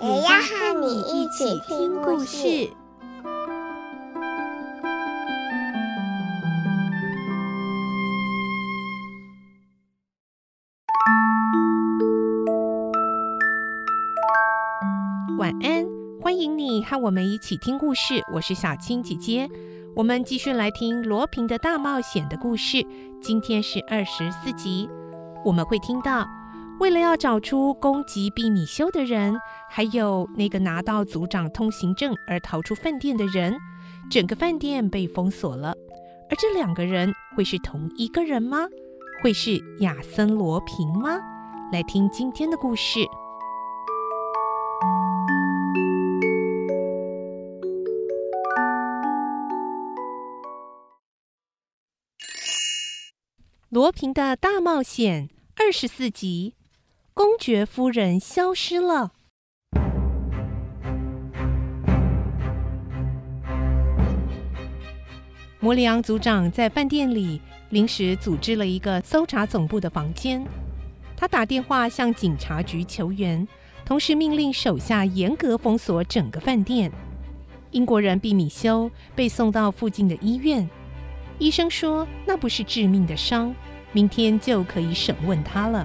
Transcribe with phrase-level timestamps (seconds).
[0.00, 2.70] 也要和你一起听故事。
[15.36, 15.84] 晚安，
[16.22, 18.22] 欢迎你和我们一起听故事。
[18.32, 19.50] 我是小青姐姐，
[19.96, 22.86] 我们继续来听罗平的大冒险的故事。
[23.20, 24.88] 今天是二十四集，
[25.44, 26.37] 我们会听到。
[26.80, 29.36] 为了要找出攻击毕米修的人，
[29.68, 33.56] 还有那个拿到组长通行证而逃出饭店的人，
[34.08, 35.74] 整个饭店被封锁了。
[36.30, 38.68] 而这两个人会是同一个人吗？
[39.22, 41.18] 会是亚森·罗平吗？
[41.72, 43.00] 来听今天的故事。
[53.68, 56.54] 罗平的大冒险二十四集。
[57.18, 59.10] 公爵夫人消失了。
[65.58, 70.46] 摩里昂组长在饭店里临时组织了一个搜查总部的房间，
[71.16, 73.48] 他打电话向警察局求援，
[73.84, 76.88] 同时命令手下严格封锁整个饭店。
[77.72, 80.70] 英国人毕米修被送到附近的医院，
[81.40, 83.52] 医生说那不是致命的伤，
[83.90, 85.84] 明天就可以审问他了。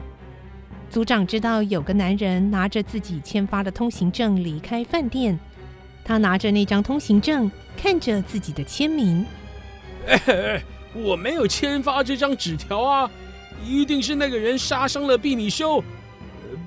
[0.94, 5.40] 组长知道有个男人拿着自己签发的通行证离开饭店，
[6.06, 9.26] 他拿着那张通行证，看着自己的签名。
[10.06, 13.10] 哎，哎，我没有签发这张纸条啊！
[13.66, 15.84] 一定是那个人杀伤了毕米修，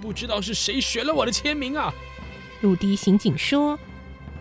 [0.02, 1.94] 不知道是谁学了我的签名啊！
[2.62, 3.78] 鲁迪刑警说：“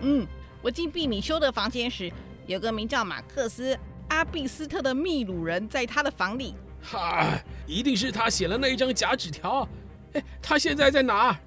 [0.02, 0.26] 嗯，
[0.64, 2.12] 我进毕米修的房间时，
[2.48, 3.76] 有个名叫马克思·
[4.08, 9.68] 阿毕斯特的秘鲁人在他的房里。”哈，一定是他写了那一张假纸条。
[10.14, 11.38] 哎，他现在在哪？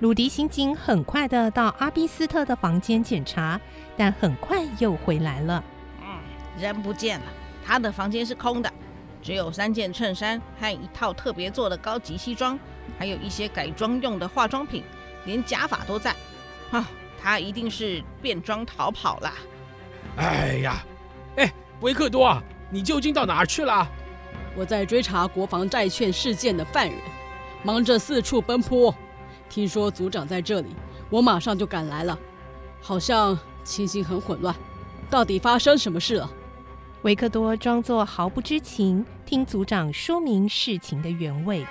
[0.00, 3.60] 鲁迪刑警很快的到阿比斯特的房间检查，
[3.96, 5.64] 但很快又回来了。
[6.00, 6.18] 嗯，
[6.60, 7.26] 人不见了，
[7.66, 8.72] 他的房间是空的，
[9.20, 12.56] 只有三件衬衫和一套特别做的高级西装，
[12.96, 14.84] 还有一些改装用的化妆品，
[15.24, 16.14] 连假发都在。
[16.70, 16.88] 啊，
[17.20, 19.32] 他一定是变装逃跑了。
[20.16, 20.76] 哎呀，
[21.36, 22.40] 哎，维克多啊，
[22.70, 23.90] 你究竟到哪儿去了？
[24.58, 26.98] 我在追查国防债券事件的犯人，
[27.62, 28.92] 忙着四处奔波。
[29.48, 30.74] 听说组长在这里，
[31.08, 32.18] 我马上就赶来了。
[32.80, 34.52] 好像情形很混乱，
[35.08, 36.28] 到底发生什么事了？
[37.02, 41.64] 维克多装作毫不知情，听组长说明事情的原委。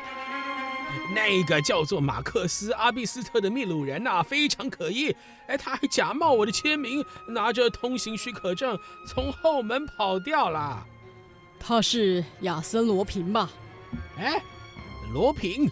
[1.13, 5.13] 那个叫做马克思·阿比斯特的秘鲁人呐、啊，非常可疑。
[5.47, 10.85] 哎，他还假冒我的签名，拿着通行许可证从后门跑掉了。
[11.59, 13.49] 他是亚森·罗平吧？
[14.17, 14.41] 哎，
[15.13, 15.69] 罗平？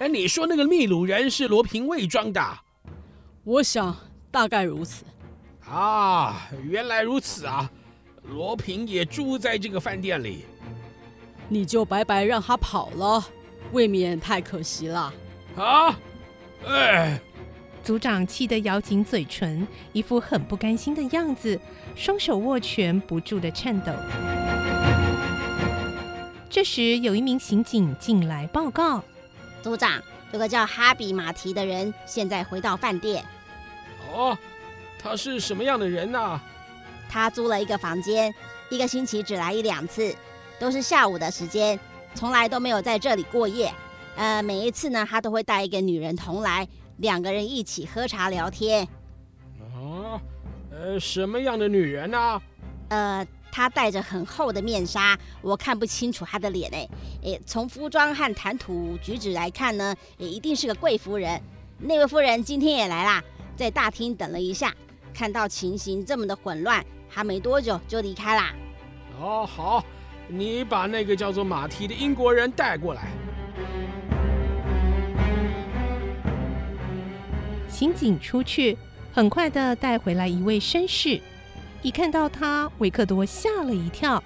[0.00, 2.40] 哎，你说那个秘鲁人是罗平伪装的？
[3.44, 3.96] 我想
[4.30, 5.04] 大概如此。
[5.66, 7.70] 啊，原来如此啊！
[8.24, 10.44] 罗平也住在这个饭店里。
[11.48, 13.24] 你就白白让他跑了，
[13.72, 15.12] 未免太可惜了。
[15.56, 15.98] 啊！
[16.66, 17.20] 哎，
[17.82, 21.58] 组长气得咬紧嘴唇，一副很不甘心的样子，
[21.94, 23.92] 双手握拳，不住的颤抖。
[26.50, 29.02] 这时，有一名刑警进来报告
[29.62, 33.22] ：“组长，有个叫哈比马提的人现在回到饭店。
[34.10, 34.36] ”“哦，
[34.98, 36.40] 他是什么样的人呢
[37.06, 38.34] ？”“他租了一个房间，
[38.70, 40.14] 一个星期只来一两次，
[40.58, 41.78] 都是下午的时间，
[42.14, 43.70] 从来都没有在这里过夜。
[44.16, 46.66] 呃，每一次呢，他都会带一个女人同来，
[46.96, 48.88] 两个人一起喝茶聊天。
[49.76, 50.18] ”“哦，
[50.70, 52.40] 呃，什么样的女人呢
[52.88, 53.26] ？”“呃。”
[53.58, 56.88] 他戴着很厚的面纱，我看不清楚他的脸诶。
[57.22, 61.42] 诶，从服装和谈吐举止来看呢，也一定是个贵夫人。
[61.76, 63.20] 那位夫人今天也来啦，
[63.56, 64.72] 在大厅等了一下，
[65.12, 68.54] 看到情形这么的混乱，她没多久就离开啦。
[69.20, 69.84] 哦，好，
[70.28, 73.08] 你把那个叫做马蹄的英国人带过来。
[77.68, 78.78] 刑警出去，
[79.12, 81.20] 很快的带回来一位绅士。
[81.82, 84.22] 一看到他，维克多吓了一跳。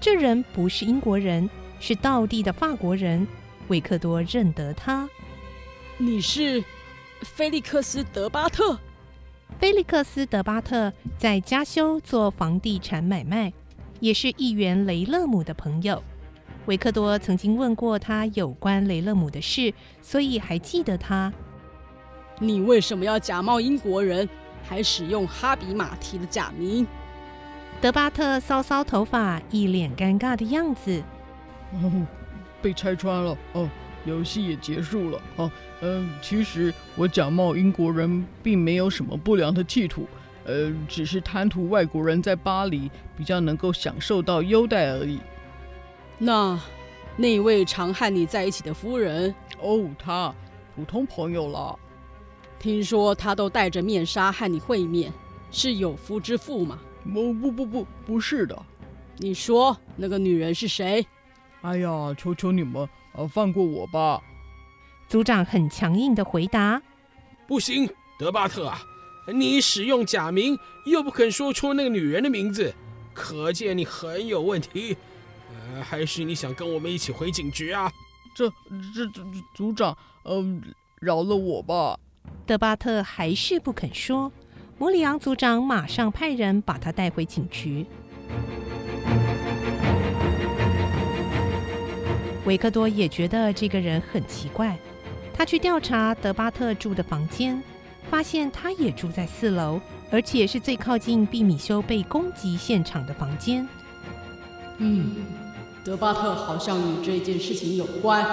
[0.00, 1.48] 这人不是英国人，
[1.80, 3.26] 是道地的法国人。
[3.68, 5.08] 维克多认得他。
[5.98, 6.62] 你是
[7.22, 8.78] 菲利克斯·德巴特。
[9.58, 13.52] 菲利克斯·德巴特在加修做房地产买卖，
[13.98, 16.00] 也是议员雷勒姆的朋友。
[16.66, 21.32] 维克多曾经问过他有关雷勒姆的事，所以还记得他。
[22.38, 24.28] 你为什么要假冒英国人，
[24.68, 26.86] 还使用哈比马提的假名？
[27.80, 31.02] 德巴特搔搔头发，一脸尴尬的样子。
[31.72, 32.06] 哦，
[32.62, 33.36] 被拆穿了。
[33.52, 33.68] 哦，
[34.04, 35.20] 游戏也结束了。
[35.36, 35.50] 哦，
[35.82, 40.06] 嗯，其实我假冒英国人，并没有什么不良的企图。
[40.44, 45.20] 呃，只是贪图外国人在巴黎比较能够享受到优待而已。
[46.18, 46.58] 那
[47.16, 49.34] 那位常和你在一起的夫人？
[49.60, 50.32] 哦，她
[50.74, 51.76] 普通朋友啦。
[52.58, 55.12] 听说他都戴着面纱和你会面，
[55.50, 56.78] 是有夫之妇吗？
[57.12, 58.60] 不不不不，不是的。
[59.18, 61.06] 你说那个女人是谁？
[61.62, 64.20] 哎呀，求求你们，呃，放过我吧。
[65.08, 66.82] 组长很强硬的回答
[67.46, 67.88] ：“不行，
[68.18, 68.80] 德巴特啊，
[69.32, 72.74] 你使用假名又不肯说出那个女人的名字，
[73.14, 74.96] 可见你很有问题。”
[75.74, 77.90] 呃还是你想跟我们一起回警局啊？
[78.34, 78.48] 这、
[78.94, 79.22] 这、这，
[79.54, 81.98] 组长，嗯、呃，饶了我吧。
[82.46, 84.32] 德巴特还是不肯说。
[84.78, 87.86] 摩里昂组长马上派人把他带回警局。
[92.44, 94.76] 维克多也觉得这个人很奇怪。
[95.32, 97.62] 他去调查德巴特住的房间，
[98.10, 99.80] 发现他也住在四楼，
[100.10, 103.66] 而且是最靠近毕米修被攻击现场的房间。
[104.78, 105.16] 嗯。
[105.84, 108.26] 德巴特好像与这件事情有关，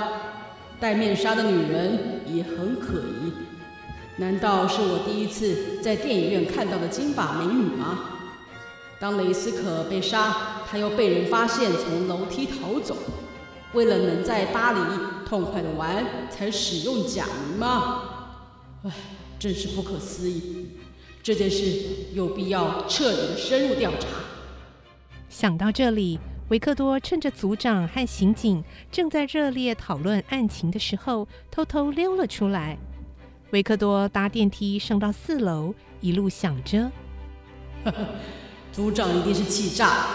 [0.80, 3.32] 戴面纱的女人也很可疑。
[4.18, 8.00] 难道是我第一次在电影院看到的金发美女吗？
[9.00, 12.96] 当雷斯可被杀，他又被人发现从楼梯逃走，
[13.74, 14.80] 为了能在巴黎
[15.26, 18.04] 痛快的玩，才使用假名吗？
[18.84, 18.92] 唉，
[19.40, 20.68] 真是不可思议。
[21.22, 21.66] 这件事
[22.14, 24.08] 有必要彻底的深入调查。
[25.30, 26.20] 想到这里。
[26.50, 32.78] 维克多趁着组长和刑警正在热烈讨论案情的时候，偷偷溜了出来。
[33.54, 36.92] 维克多搭电梯升到四楼，一路想着
[37.86, 37.98] ：“呵呵，
[38.72, 40.08] 组长一定是气炸。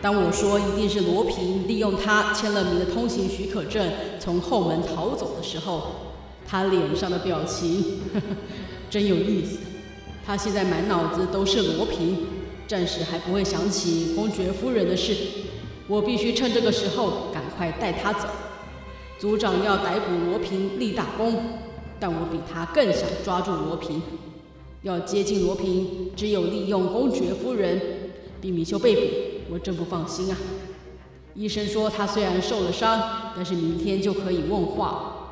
[0.00, 3.88] 当我说一定是罗平利用他签了名的通行许可证
[4.18, 5.92] 从后门逃走的时候，
[6.44, 8.26] 他脸上的表情呵呵
[8.90, 9.60] 真有意思。
[10.26, 12.26] 他现在满脑子都是罗平，
[12.66, 15.16] 暂时还不会想起公爵夫人的事。”
[15.86, 18.26] 我必须趁这个时候赶快带他走。
[19.20, 21.44] 组长要逮捕罗平立大功，
[22.02, 24.02] 但我比他更想抓住罗平。
[24.82, 27.80] 要接近罗平，只有利用公爵夫人。
[28.40, 30.36] 毕米修被捕，我真不放心啊。
[31.34, 33.00] 医生说他虽然受了伤，
[33.36, 35.28] 但是明天就可以问话。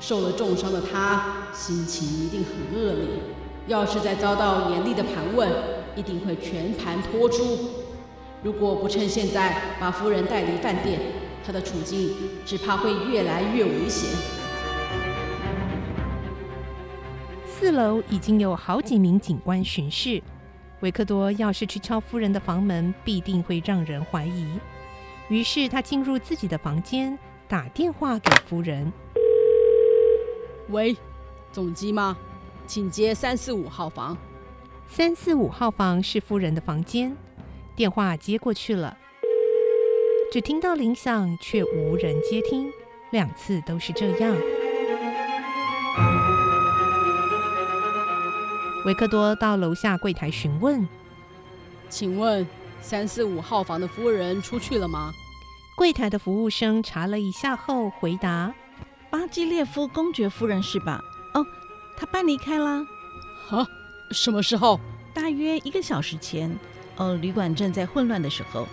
[0.00, 3.06] 受了重伤的他，心情一定很恶劣。
[3.66, 5.46] 要是再遭到严厉的盘问，
[5.94, 7.44] 一定会全盘托出。
[8.42, 10.98] 如果不趁现在把夫人带离饭店，
[11.44, 12.12] 他的处境
[12.46, 14.37] 只怕会越来越危险。
[17.60, 20.22] 四楼已经有好几名警官巡视，
[20.78, 24.46] 维克多要是去敲夫人的房门，必定会让人怀疑。
[25.28, 27.18] 于是他进入自己的房间，
[27.48, 28.92] 打电话给夫人
[30.70, 30.96] ：“喂，
[31.50, 32.16] 总机吗？
[32.64, 34.16] 请接三四五号房。
[34.86, 37.16] 三四五号房是夫人的房间。”
[37.74, 38.96] 电话接过去了，
[40.30, 42.70] 只听到铃响，却无人接听，
[43.10, 44.36] 两次都是这样。
[48.88, 50.88] 维克多到楼下柜台询问
[51.90, 52.46] ：“请问
[52.80, 55.12] 三四五号房的夫人出去了吗？”
[55.76, 58.50] 柜台的服务生查了一下后回答
[59.12, 61.02] ：“巴基列夫公爵夫人是吧？
[61.34, 61.44] 哦，
[61.98, 62.82] 她搬离开了。
[63.50, 63.66] 啊，
[64.10, 64.80] 什么时候？
[65.12, 66.58] 大约一个小时前。”
[66.96, 68.66] 哦，旅馆正在混乱的时候，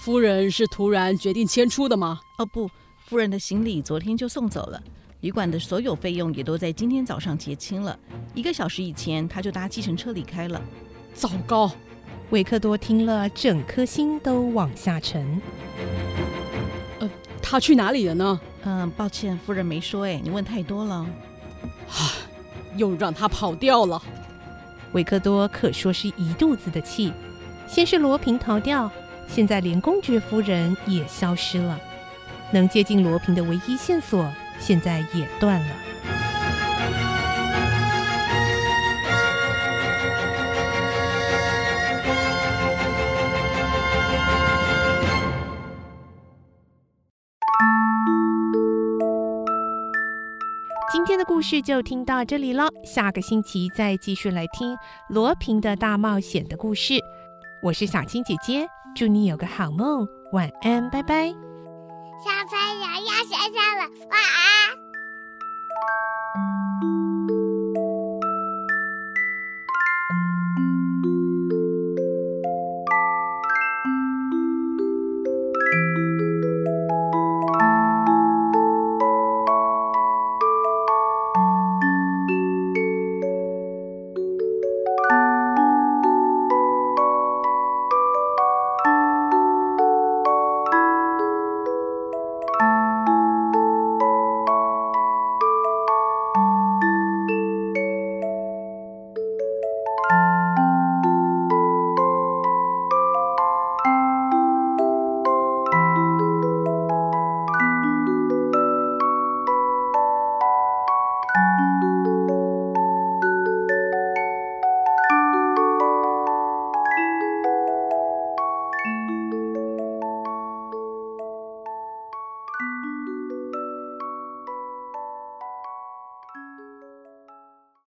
[0.00, 2.20] 夫人是突然决定迁出的吗？
[2.36, 4.82] 哦不，夫人的行李昨天就送走了，
[5.24, 7.98] 旅馆的所有费用也都在今天早上结清了。
[8.34, 10.60] 一个小时以前，他就搭计程车离开了。
[11.14, 11.72] 糟糕！
[12.28, 15.40] 维克多听了，整颗心都往下沉。
[16.98, 18.38] 呃，他去哪里了呢？
[18.64, 20.04] 嗯，抱歉，夫人没说。
[20.04, 20.96] 哎，你问太多了。
[20.96, 22.12] 啊，
[22.76, 24.02] 又让他跑掉了。
[24.92, 27.10] 维克多可说是一肚子的气，
[27.66, 28.90] 先是罗平逃掉，
[29.26, 31.80] 现在连公爵夫人也消失了，
[32.50, 35.66] 能接近罗平的唯一线索现在也断了。
[50.92, 54.74] 今天的故事就听到这里了，下个星期再继续来听
[55.08, 56.94] 罗平的大冒险的故事。
[57.62, 61.28] 我是小青姐姐，祝你有个好梦，晚安，拜拜。
[61.28, 64.83] 小朋友要睡觉了，晚安。